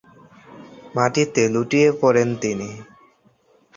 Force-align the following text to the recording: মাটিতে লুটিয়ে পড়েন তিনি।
মাটিতে 0.95 1.43
লুটিয়ে 1.53 1.89
পড়েন 2.01 2.29
তিনি। 2.41 2.69